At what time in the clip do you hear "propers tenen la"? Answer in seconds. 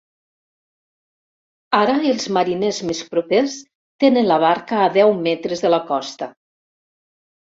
3.11-4.39